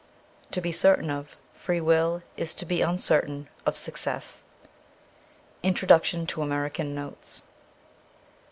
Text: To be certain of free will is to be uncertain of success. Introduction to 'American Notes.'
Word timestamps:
To 0.49 0.61
be 0.61 0.71
certain 0.71 1.11
of 1.11 1.37
free 1.53 1.79
will 1.79 2.23
is 2.35 2.55
to 2.55 2.65
be 2.65 2.81
uncertain 2.81 3.49
of 3.67 3.77
success. 3.77 4.41
Introduction 5.61 6.25
to 6.25 6.41
'American 6.41 6.95
Notes.' 6.95 7.43